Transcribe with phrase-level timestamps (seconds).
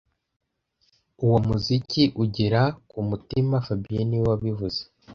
[1.23, 4.81] Uwo muziki ugera kumutima fabien niwe wabivuze